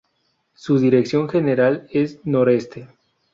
Su 0.55 0.79
dirección 0.79 1.29
general 1.29 1.87
es 1.91 2.25
noreste. 2.25 2.87